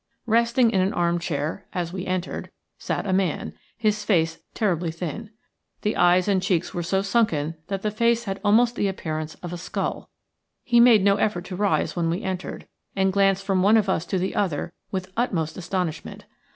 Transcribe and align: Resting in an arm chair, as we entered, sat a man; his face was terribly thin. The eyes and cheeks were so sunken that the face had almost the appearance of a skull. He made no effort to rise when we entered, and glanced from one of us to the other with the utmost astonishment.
Resting 0.25 0.71
in 0.71 0.81
an 0.81 0.93
arm 0.93 1.19
chair, 1.19 1.67
as 1.73 1.93
we 1.93 2.07
entered, 2.07 2.49
sat 2.79 3.05
a 3.05 3.13
man; 3.13 3.53
his 3.77 4.03
face 4.03 4.37
was 4.37 4.43
terribly 4.55 4.89
thin. 4.89 5.29
The 5.83 5.95
eyes 5.95 6.27
and 6.27 6.41
cheeks 6.41 6.73
were 6.73 6.81
so 6.81 7.03
sunken 7.03 7.53
that 7.67 7.83
the 7.83 7.91
face 7.91 8.23
had 8.23 8.41
almost 8.43 8.75
the 8.75 8.87
appearance 8.87 9.35
of 9.43 9.53
a 9.53 9.57
skull. 9.59 10.09
He 10.63 10.79
made 10.79 11.03
no 11.03 11.17
effort 11.17 11.45
to 11.45 11.55
rise 11.55 11.95
when 11.95 12.09
we 12.09 12.23
entered, 12.23 12.67
and 12.95 13.13
glanced 13.13 13.43
from 13.43 13.61
one 13.61 13.77
of 13.77 13.89
us 13.89 14.07
to 14.07 14.17
the 14.17 14.33
other 14.33 14.73
with 14.89 15.03
the 15.03 15.11
utmost 15.17 15.55
astonishment. 15.55 16.25